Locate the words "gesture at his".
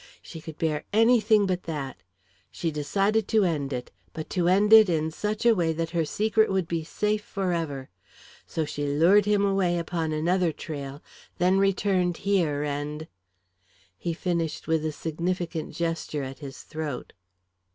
15.75-16.63